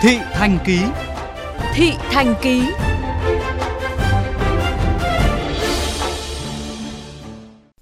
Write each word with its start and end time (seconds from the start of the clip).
Thị 0.00 0.18
Thành 0.32 0.58
Ký 0.64 0.78
Thị 1.74 1.92
Thành 2.10 2.34
Ký 2.42 2.62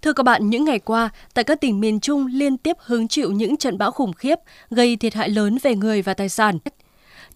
Thưa 0.03 0.13
các 0.13 0.23
bạn, 0.23 0.51
những 0.51 0.65
ngày 0.65 0.79
qua, 0.79 1.11
tại 1.35 1.45
các 1.45 1.61
tỉnh 1.61 1.81
miền 1.81 2.01
Trung 2.01 2.27
liên 2.27 2.57
tiếp 2.57 2.77
hứng 2.81 3.09
chịu 3.09 3.33
những 3.33 3.57
trận 3.57 3.79
bão 3.79 3.91
khủng 3.91 4.13
khiếp, 4.13 4.39
gây 4.71 4.97
thiệt 4.97 5.15
hại 5.15 5.29
lớn 5.29 5.59
về 5.63 5.75
người 5.75 6.03
và 6.03 6.15
tài 6.15 6.29
sản. 6.29 6.59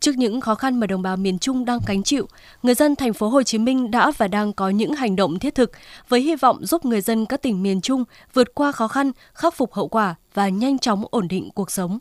Trước 0.00 0.16
những 0.16 0.40
khó 0.40 0.54
khăn 0.54 0.80
mà 0.80 0.86
đồng 0.86 1.02
bào 1.02 1.16
miền 1.16 1.38
Trung 1.38 1.64
đang 1.64 1.78
gánh 1.86 2.02
chịu, 2.02 2.26
người 2.62 2.74
dân 2.74 2.96
thành 2.96 3.12
phố 3.12 3.28
Hồ 3.28 3.42
Chí 3.42 3.58
Minh 3.58 3.90
đã 3.90 4.12
và 4.18 4.28
đang 4.28 4.52
có 4.52 4.68
những 4.68 4.92
hành 4.92 5.16
động 5.16 5.38
thiết 5.38 5.54
thực 5.54 5.72
với 6.08 6.20
hy 6.20 6.36
vọng 6.36 6.66
giúp 6.66 6.84
người 6.84 7.00
dân 7.00 7.26
các 7.26 7.42
tỉnh 7.42 7.62
miền 7.62 7.80
Trung 7.80 8.04
vượt 8.34 8.54
qua 8.54 8.72
khó 8.72 8.88
khăn, 8.88 9.12
khắc 9.34 9.54
phục 9.54 9.72
hậu 9.72 9.88
quả 9.88 10.14
và 10.34 10.48
nhanh 10.48 10.78
chóng 10.78 11.04
ổn 11.10 11.28
định 11.28 11.50
cuộc 11.54 11.70
sống. 11.70 11.98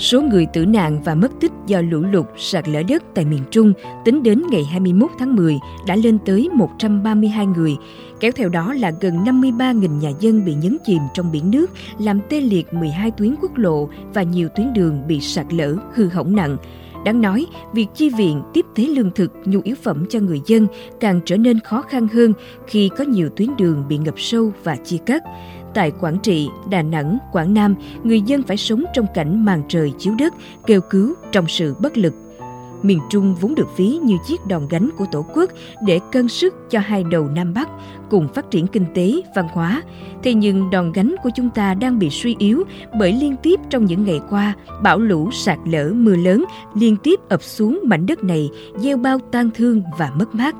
Số 0.00 0.22
người 0.22 0.46
tử 0.46 0.66
nạn 0.66 1.00
và 1.04 1.14
mất 1.14 1.32
tích 1.40 1.52
do 1.66 1.80
lũ 1.80 2.00
lụt 2.00 2.26
sạt 2.36 2.68
lở 2.68 2.82
đất 2.82 3.02
tại 3.14 3.24
miền 3.24 3.42
Trung 3.50 3.72
tính 4.04 4.22
đến 4.22 4.42
ngày 4.50 4.64
21 4.64 5.10
tháng 5.18 5.36
10 5.36 5.58
đã 5.86 5.96
lên 5.96 6.18
tới 6.26 6.48
132 6.54 7.46
người, 7.46 7.76
kéo 8.20 8.32
theo 8.32 8.48
đó 8.48 8.74
là 8.74 8.92
gần 9.00 9.24
53.000 9.24 9.98
nhà 9.98 10.10
dân 10.20 10.44
bị 10.44 10.54
nhấn 10.54 10.76
chìm 10.86 10.98
trong 11.14 11.32
biển 11.32 11.50
nước, 11.50 11.70
làm 11.98 12.20
tê 12.28 12.40
liệt 12.40 12.74
12 12.74 13.10
tuyến 13.10 13.34
quốc 13.42 13.58
lộ 13.58 13.88
và 14.14 14.22
nhiều 14.22 14.48
tuyến 14.56 14.72
đường 14.72 15.02
bị 15.08 15.20
sạt 15.20 15.46
lở, 15.50 15.76
hư 15.94 16.08
hỏng 16.08 16.36
nặng. 16.36 16.56
Đáng 17.04 17.20
nói, 17.20 17.46
việc 17.72 17.86
chi 17.94 18.10
viện 18.10 18.42
tiếp 18.52 18.66
tế 18.74 18.82
lương 18.86 19.10
thực, 19.10 19.32
nhu 19.44 19.60
yếu 19.64 19.76
phẩm 19.82 20.04
cho 20.08 20.20
người 20.20 20.40
dân 20.46 20.66
càng 21.00 21.20
trở 21.24 21.36
nên 21.36 21.60
khó 21.60 21.82
khăn 21.82 22.08
hơn 22.08 22.32
khi 22.66 22.90
có 22.98 23.04
nhiều 23.04 23.28
tuyến 23.36 23.48
đường 23.56 23.84
bị 23.88 23.98
ngập 23.98 24.14
sâu 24.16 24.52
và 24.64 24.76
chia 24.76 24.98
cắt. 25.06 25.22
Tại 25.74 25.90
Quảng 26.00 26.18
Trị, 26.22 26.48
Đà 26.70 26.82
Nẵng, 26.82 27.18
Quảng 27.32 27.54
Nam, 27.54 27.74
người 28.04 28.20
dân 28.20 28.42
phải 28.42 28.56
sống 28.56 28.84
trong 28.94 29.06
cảnh 29.14 29.44
màn 29.44 29.62
trời 29.68 29.92
chiếu 29.98 30.14
đất, 30.18 30.34
kêu 30.66 30.80
cứu 30.80 31.14
trong 31.32 31.48
sự 31.48 31.74
bất 31.78 31.98
lực. 31.98 32.14
Miền 32.82 32.98
Trung 33.10 33.34
vốn 33.40 33.54
được 33.54 33.76
ví 33.76 33.98
như 34.02 34.16
chiếc 34.26 34.46
đòn 34.46 34.68
gánh 34.70 34.90
của 34.98 35.06
Tổ 35.12 35.26
quốc 35.34 35.50
để 35.86 36.00
cân 36.12 36.28
sức 36.28 36.54
cho 36.70 36.78
hai 36.78 37.04
đầu 37.04 37.28
Nam 37.34 37.54
Bắc 37.54 37.68
cùng 38.10 38.28
phát 38.28 38.50
triển 38.50 38.66
kinh 38.66 38.86
tế, 38.94 39.22
văn 39.36 39.48
hóa. 39.52 39.82
Thế 40.22 40.34
nhưng 40.34 40.70
đòn 40.70 40.92
gánh 40.92 41.14
của 41.22 41.30
chúng 41.34 41.50
ta 41.50 41.74
đang 41.74 41.98
bị 41.98 42.10
suy 42.10 42.36
yếu 42.38 42.64
bởi 42.98 43.12
liên 43.12 43.36
tiếp 43.42 43.60
trong 43.70 43.84
những 43.84 44.04
ngày 44.04 44.20
qua, 44.30 44.54
bão 44.82 44.98
lũ 44.98 45.30
sạt 45.32 45.58
lở 45.64 45.92
mưa 45.94 46.16
lớn 46.16 46.44
liên 46.74 46.96
tiếp 46.96 47.20
ập 47.28 47.42
xuống 47.42 47.80
mảnh 47.84 48.06
đất 48.06 48.24
này, 48.24 48.50
gieo 48.76 48.96
bao 48.96 49.18
tang 49.18 49.50
thương 49.54 49.82
và 49.98 50.10
mất 50.14 50.34
mát. 50.34 50.56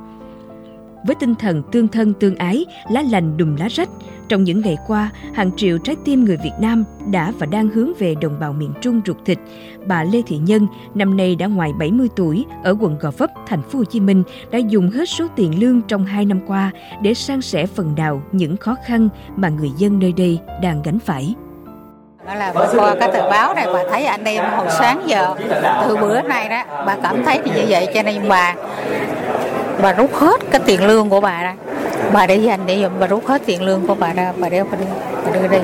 Với 1.06 1.15
tinh 1.15 1.34
thần 1.34 1.62
tương 1.73 1.89
thân 1.89 2.12
tương 2.12 2.37
ái, 2.37 2.67
lá 2.91 3.03
lành 3.11 3.37
đùm 3.37 3.56
lá 3.56 3.69
rách, 3.70 3.89
trong 4.29 4.45
những 4.45 4.61
ngày 4.61 4.77
qua, 4.87 5.11
hàng 5.34 5.51
triệu 5.56 5.79
trái 5.79 5.97
tim 6.05 6.25
người 6.25 6.37
Việt 6.37 6.53
Nam 6.61 6.84
đã 7.11 7.33
và 7.39 7.47
đang 7.47 7.69
hướng 7.69 7.93
về 7.98 8.15
đồng 8.20 8.41
bào 8.41 8.53
miền 8.53 8.73
Trung 8.81 9.01
ruột 9.06 9.17
thịt. 9.25 9.39
Bà 9.87 10.05
Lê 10.05 10.23
Thị 10.27 10.39
Nhân, 10.39 10.67
năm 10.95 11.17
nay 11.17 11.37
đã 11.37 11.47
ngoài 11.47 11.73
70 11.78 12.09
tuổi, 12.17 12.45
ở 12.65 12.77
quận 12.81 12.98
Gò 13.01 13.11
Vấp, 13.19 13.31
thành 13.47 13.62
phố 13.62 13.78
Hồ 13.78 13.84
Chí 13.84 14.01
Minh, 14.01 14.23
đã 14.51 14.59
dùng 14.59 14.91
hết 14.91 15.09
số 15.09 15.27
tiền 15.37 15.61
lương 15.61 15.83
trong 15.83 16.05
2 16.05 16.25
năm 16.25 16.41
qua 16.47 16.71
để 17.03 17.15
san 17.15 17.43
sẻ 17.43 17.67
phần 17.67 17.95
nào 17.97 18.23
những 18.33 18.56
khó 18.56 18.77
khăn 18.87 19.09
mà 19.37 19.48
người 19.48 19.71
dân 19.77 19.98
nơi 19.98 20.12
đây 20.12 20.39
đang 20.62 20.83
gánh 20.83 20.98
phải. 20.98 21.34
Đó 22.27 22.34
là 22.34 22.53
qua 22.53 22.95
cái 23.01 23.11
tờ 23.12 23.31
báo 23.31 23.55
này 23.55 23.67
bà 23.73 23.84
thấy 23.91 24.05
anh 24.05 24.25
em 24.25 24.45
hồi 24.56 24.67
sáng 24.78 25.03
giờ 25.06 25.34
từ 25.89 25.97
bữa 25.97 26.23
nay 26.23 26.48
đó 26.48 26.84
bà 26.87 26.97
cảm 27.03 27.25
thấy 27.25 27.39
như 27.39 27.65
vậy 27.69 27.89
cho 27.95 28.03
nên 28.03 28.28
bà 28.28 28.55
bà 29.83 29.92
rút 29.92 30.14
hết 30.14 30.41
cái 30.50 30.61
tiền 30.67 30.86
lương 30.86 31.09
của 31.09 31.20
bà 31.20 31.42
ra. 31.42 31.56
Bà 32.12 32.27
để 32.27 32.36
dành 32.36 32.61
để 32.67 32.77
dùng 32.77 32.92
bà 33.00 33.06
rút 33.06 33.27
hết 33.27 33.42
tiền 33.47 33.62
lương 33.62 33.87
của 33.87 33.95
bà 33.95 34.12
ra 34.12 34.33
bà 34.39 34.48
để 34.48 34.64
bà 34.64 34.77
đưa, 34.77 34.84
bà 35.25 35.33
đưa 35.33 35.48
đi. 35.48 35.59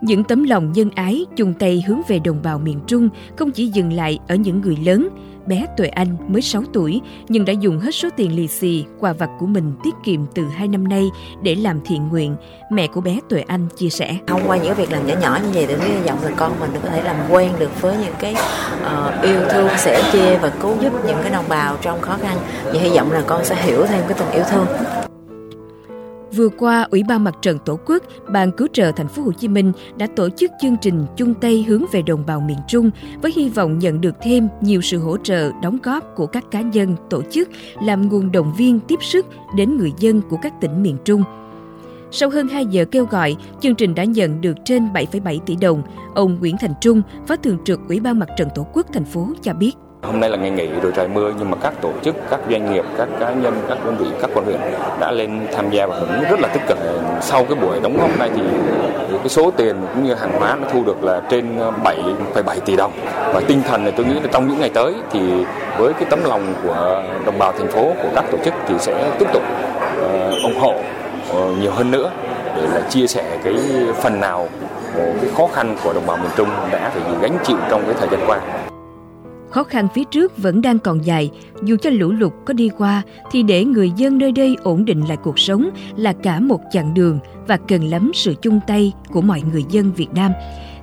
Những 0.00 0.24
tấm 0.24 0.44
lòng 0.44 0.72
nhân 0.72 0.90
ái 0.94 1.26
chung 1.36 1.54
tay 1.58 1.84
hướng 1.88 2.00
về 2.08 2.18
đồng 2.18 2.40
bào 2.42 2.58
miền 2.58 2.80
Trung 2.86 3.08
không 3.36 3.50
chỉ 3.50 3.66
dừng 3.66 3.92
lại 3.92 4.18
ở 4.28 4.34
những 4.34 4.60
người 4.60 4.78
lớn 4.84 5.08
bé 5.46 5.66
Tuệ 5.76 5.86
Anh 5.86 6.16
mới 6.28 6.42
6 6.42 6.62
tuổi 6.72 7.00
nhưng 7.28 7.44
đã 7.44 7.52
dùng 7.52 7.78
hết 7.78 7.94
số 7.94 8.08
tiền 8.16 8.36
lì 8.36 8.48
xì, 8.48 8.84
quà 9.00 9.12
vặt 9.12 9.30
của 9.38 9.46
mình 9.46 9.72
tiết 9.84 9.94
kiệm 10.04 10.20
từ 10.34 10.44
2 10.48 10.68
năm 10.68 10.88
nay 10.88 11.10
để 11.42 11.54
làm 11.54 11.80
thiện 11.84 12.08
nguyện. 12.08 12.36
Mẹ 12.70 12.86
của 12.86 13.00
bé 13.00 13.18
Tuệ 13.28 13.44
Anh 13.46 13.68
chia 13.76 13.88
sẻ. 13.88 14.16
Thông 14.26 14.40
qua 14.46 14.56
những 14.56 14.74
việc 14.74 14.92
làm 14.92 15.06
nhỏ 15.06 15.14
nhỏ 15.20 15.38
như 15.42 15.50
vậy 15.52 15.66
thì 15.66 15.74
hy 15.74 16.00
vọng 16.00 16.18
là 16.22 16.30
con 16.36 16.60
mình 16.60 16.70
có 16.82 16.88
thể 16.88 17.02
làm 17.02 17.16
quen 17.30 17.52
được 17.58 17.80
với 17.80 17.96
những 17.96 18.14
cái 18.18 18.34
uh, 18.82 19.22
yêu 19.22 19.40
thương, 19.50 19.68
sẻ 19.76 20.02
chia 20.12 20.38
và 20.38 20.48
cứu 20.48 20.74
giúp 20.80 20.92
những 21.06 21.18
cái 21.22 21.30
đồng 21.30 21.48
bào 21.48 21.76
trong 21.82 22.00
khó 22.00 22.16
khăn. 22.22 22.36
Và 22.64 22.80
hy 22.80 22.88
vọng 22.88 23.12
là 23.12 23.22
con 23.26 23.44
sẽ 23.44 23.62
hiểu 23.62 23.86
thêm 23.86 24.00
cái 24.08 24.18
tình 24.18 24.30
yêu 24.30 24.44
thương. 24.50 24.66
Vừa 26.36 26.48
qua, 26.48 26.86
Ủy 26.90 27.02
ban 27.02 27.24
Mặt 27.24 27.34
trận 27.42 27.58
Tổ 27.64 27.78
quốc, 27.86 28.02
Ban 28.28 28.52
Cứu 28.52 28.68
trợ 28.72 28.92
Thành 28.92 29.08
phố 29.08 29.22
Hồ 29.22 29.32
Chí 29.32 29.48
Minh 29.48 29.72
đã 29.96 30.06
tổ 30.16 30.28
chức 30.28 30.50
chương 30.60 30.76
trình 30.82 31.06
chung 31.16 31.34
tay 31.34 31.64
hướng 31.68 31.84
về 31.92 32.02
đồng 32.02 32.26
bào 32.26 32.40
miền 32.40 32.58
Trung 32.68 32.90
với 33.22 33.32
hy 33.36 33.48
vọng 33.48 33.78
nhận 33.78 34.00
được 34.00 34.14
thêm 34.22 34.48
nhiều 34.60 34.80
sự 34.80 34.98
hỗ 34.98 35.16
trợ, 35.16 35.50
đóng 35.62 35.78
góp 35.82 36.14
của 36.16 36.26
các 36.26 36.44
cá 36.50 36.60
nhân, 36.60 36.96
tổ 37.10 37.22
chức 37.30 37.48
làm 37.82 38.08
nguồn 38.08 38.32
động 38.32 38.54
viên 38.56 38.80
tiếp 38.80 38.98
sức 39.00 39.26
đến 39.56 39.76
người 39.76 39.92
dân 39.98 40.20
của 40.30 40.36
các 40.42 40.60
tỉnh 40.60 40.82
miền 40.82 40.96
Trung. 41.04 41.22
Sau 42.10 42.30
hơn 42.30 42.48
2 42.48 42.66
giờ 42.66 42.84
kêu 42.84 43.04
gọi, 43.04 43.36
chương 43.60 43.74
trình 43.74 43.94
đã 43.94 44.04
nhận 44.04 44.40
được 44.40 44.56
trên 44.64 44.88
7,7 44.92 45.38
tỷ 45.38 45.56
đồng. 45.56 45.82
Ông 46.14 46.36
Nguyễn 46.40 46.56
Thành 46.56 46.74
Trung, 46.80 47.02
Phó 47.26 47.36
Thường 47.36 47.58
trực 47.64 47.80
Ủy 47.88 48.00
ban 48.00 48.18
Mặt 48.18 48.28
trận 48.36 48.48
Tổ 48.54 48.66
quốc 48.72 48.86
thành 48.92 49.04
phố 49.04 49.28
cho 49.42 49.54
biết. 49.54 49.72
Hôm 50.06 50.20
nay 50.20 50.30
là 50.30 50.36
ngày 50.36 50.50
nghỉ 50.50 50.68
rồi 50.82 50.92
trời 50.96 51.08
mưa 51.08 51.32
nhưng 51.38 51.50
mà 51.50 51.56
các 51.62 51.72
tổ 51.80 51.90
chức, 52.02 52.16
các 52.30 52.40
doanh 52.50 52.72
nghiệp, 52.72 52.84
các 52.98 53.08
cá 53.20 53.30
nhân, 53.30 53.54
các 53.68 53.78
đơn 53.84 53.96
vị, 53.96 54.06
các 54.20 54.30
quận 54.34 54.44
huyện 54.44 54.60
đã 55.00 55.10
lên 55.10 55.46
tham 55.56 55.70
gia 55.70 55.86
và 55.86 55.96
hưởng 55.96 56.30
rất 56.30 56.40
là 56.40 56.48
tích 56.48 56.62
cực. 56.68 56.78
Sau 57.20 57.44
cái 57.44 57.54
buổi 57.54 57.80
đóng 57.80 57.96
góp 57.98 58.18
này 58.18 58.30
thì 58.34 58.42
cái 59.12 59.28
số 59.28 59.50
tiền 59.50 59.76
cũng 59.94 60.04
như 60.04 60.14
hàng 60.14 60.32
hóa 60.38 60.56
nó 60.60 60.68
thu 60.72 60.84
được 60.84 61.04
là 61.04 61.20
trên 61.30 61.58
ờ, 61.58 61.72
7,7 61.84 62.60
tỷ 62.64 62.76
đồng. 62.76 62.92
Và 63.34 63.40
tinh 63.46 63.62
thần 63.68 63.84
này 63.84 63.92
tôi 63.96 64.06
nghĩ 64.06 64.14
là 64.14 64.28
trong 64.32 64.48
những 64.48 64.60
ngày 64.60 64.70
tới 64.74 64.94
thì 65.10 65.20
với 65.78 65.92
cái 65.92 66.04
tấm 66.10 66.24
lòng 66.24 66.54
của 66.62 67.02
đồng 67.26 67.38
bào 67.38 67.52
thành 67.52 67.68
phố, 67.68 67.92
của 68.02 68.08
các 68.14 68.24
tổ 68.30 68.38
chức 68.44 68.54
thì 68.68 68.74
sẽ 68.78 69.10
tiếp 69.18 69.26
tục 69.32 69.42
uh, 70.00 70.42
ủng 70.42 70.58
hộ 70.60 70.74
uh, 71.30 71.58
nhiều 71.58 71.70
hơn 71.70 71.90
nữa 71.90 72.10
để 72.56 72.62
là 72.74 72.80
chia 72.88 73.06
sẻ 73.06 73.38
cái 73.44 73.54
phần 74.02 74.20
nào 74.20 74.48
cái 74.96 75.30
khó 75.36 75.46
khăn 75.54 75.76
của 75.84 75.92
đồng 75.92 76.06
bào 76.06 76.16
miền 76.16 76.30
Trung 76.36 76.48
đã 76.72 76.90
phải 76.94 77.02
gánh 77.22 77.38
chịu 77.44 77.56
trong 77.70 77.82
cái 77.84 77.94
thời 77.98 78.08
gian 78.08 78.20
qua. 78.26 78.40
Khó 79.54 79.64
khăn 79.64 79.88
phía 79.94 80.04
trước 80.04 80.38
vẫn 80.38 80.62
đang 80.62 80.78
còn 80.78 81.04
dài, 81.04 81.30
dù 81.62 81.76
cho 81.76 81.90
lũ 81.90 82.12
lụt 82.12 82.32
có 82.46 82.54
đi 82.54 82.70
qua 82.78 83.02
thì 83.30 83.42
để 83.42 83.64
người 83.64 83.90
dân 83.96 84.18
nơi 84.18 84.32
đây 84.32 84.56
ổn 84.62 84.84
định 84.84 85.08
lại 85.08 85.16
cuộc 85.16 85.38
sống 85.38 85.70
là 85.96 86.12
cả 86.12 86.40
một 86.40 86.60
chặng 86.72 86.94
đường 86.94 87.18
và 87.46 87.56
cần 87.56 87.84
lắm 87.84 88.10
sự 88.14 88.34
chung 88.42 88.60
tay 88.66 88.92
của 89.12 89.20
mọi 89.20 89.42
người 89.52 89.64
dân 89.68 89.92
Việt 89.92 90.06
Nam. 90.14 90.32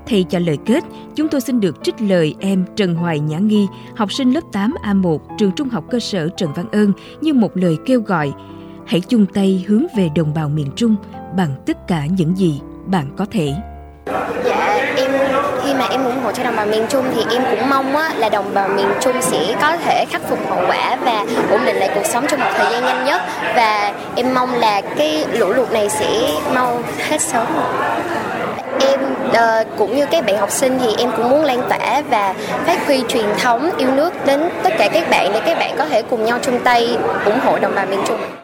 Thay 0.07 0.25
cho 0.29 0.39
lời 0.39 0.57
kết, 0.65 0.83
chúng 1.15 1.27
tôi 1.27 1.41
xin 1.41 1.59
được 1.59 1.83
trích 1.83 2.01
lời 2.01 2.35
em 2.39 2.65
Trần 2.75 2.95
Hoài 2.95 3.19
Nhã 3.19 3.37
Nghi, 3.37 3.67
học 3.95 4.13
sinh 4.13 4.31
lớp 4.31 4.43
8A1 4.51 5.17
trường 5.37 5.51
Trung 5.51 5.69
học 5.69 5.83
cơ 5.89 5.99
sở 5.99 6.29
Trần 6.37 6.49
Văn 6.55 6.65
Ơn 6.71 6.91
như 7.21 7.33
một 7.33 7.57
lời 7.57 7.77
kêu 7.85 8.01
gọi 8.01 8.31
hãy 8.85 9.01
chung 9.01 9.25
tay 9.33 9.65
hướng 9.67 9.85
về 9.97 10.09
đồng 10.15 10.33
bào 10.33 10.49
miền 10.49 10.67
Trung 10.75 10.95
bằng 11.37 11.55
tất 11.65 11.87
cả 11.87 12.05
những 12.05 12.37
gì 12.37 12.61
bạn 12.85 13.05
có 13.17 13.25
thể. 13.31 13.53
Dạ, 14.45 14.93
em 14.97 15.30
mà 15.81 15.87
em 15.91 16.05
ủng 16.05 16.23
hộ 16.23 16.31
cho 16.31 16.43
đồng 16.43 16.55
bào 16.55 16.65
miền 16.65 16.85
Trung 16.89 17.05
thì 17.15 17.35
em 17.35 17.43
cũng 17.51 17.69
mong 17.69 17.97
á, 17.97 18.11
là 18.17 18.29
đồng 18.29 18.53
bào 18.53 18.67
miền 18.67 18.87
Trung 19.01 19.21
sẽ 19.21 19.55
có 19.61 19.77
thể 19.77 20.05
khắc 20.09 20.21
phục 20.29 20.39
hậu 20.49 20.63
quả 20.67 20.97
và 21.05 21.25
ổn 21.51 21.65
định 21.65 21.75
lại 21.75 21.89
cuộc 21.95 22.05
sống 22.05 22.25
trong 22.27 22.39
một 22.39 22.49
thời 22.57 22.71
gian 22.71 22.85
nhanh 22.85 23.05
nhất 23.05 23.21
và 23.55 23.93
em 24.15 24.33
mong 24.33 24.53
là 24.53 24.81
cái 24.97 25.25
lũ 25.31 25.49
lụt 25.49 25.71
này 25.71 25.89
sẽ 25.89 26.31
mau 26.53 26.81
hết 27.09 27.21
sớm 27.21 27.45
em 28.79 28.99
uh, 29.29 29.67
cũng 29.77 29.95
như 29.95 30.05
các 30.11 30.25
bạn 30.25 30.37
học 30.37 30.51
sinh 30.51 30.79
thì 30.79 30.95
em 30.97 31.11
cũng 31.17 31.29
muốn 31.29 31.43
lan 31.43 31.61
tỏa 31.69 32.01
và 32.09 32.33
phát 32.65 32.87
huy 32.87 33.03
truyền 33.07 33.25
thống 33.41 33.69
yêu 33.77 33.91
nước 33.91 34.25
đến 34.25 34.49
tất 34.63 34.73
cả 34.77 34.89
các 34.93 35.09
bạn 35.09 35.31
để 35.33 35.41
các 35.45 35.57
bạn 35.57 35.75
có 35.77 35.85
thể 35.85 36.01
cùng 36.01 36.25
nhau 36.25 36.39
chung 36.41 36.59
tay 36.63 36.97
ủng 37.25 37.39
hộ 37.39 37.59
đồng 37.59 37.75
bào 37.75 37.85
miền 37.85 37.99
Trung. 38.07 38.40